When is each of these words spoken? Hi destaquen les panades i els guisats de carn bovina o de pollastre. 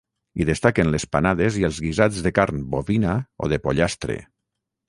Hi 0.39 0.45
destaquen 0.49 0.89
les 0.95 1.05
panades 1.15 1.59
i 1.63 1.67
els 1.69 1.81
guisats 1.87 2.23
de 2.29 2.33
carn 2.39 2.65
bovina 2.75 3.15
o 3.49 3.55
de 3.55 3.61
pollastre. 3.67 4.21